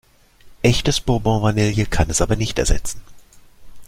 Echtes 0.63 0.99
Bourbon-Vanille 0.99 1.85
kann 1.85 2.09
es 2.09 2.21
aber 2.23 2.35
nicht 2.35 2.57
ersetzen. 2.57 3.01